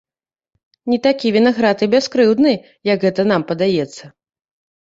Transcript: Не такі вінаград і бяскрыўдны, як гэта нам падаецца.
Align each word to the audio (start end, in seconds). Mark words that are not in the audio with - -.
Не 0.91 0.97
такі 1.07 1.33
вінаград 1.35 1.83
і 1.87 1.89
бяскрыўдны, 1.95 2.53
як 2.93 2.99
гэта 3.07 3.27
нам 3.33 3.41
падаецца. 3.53 4.03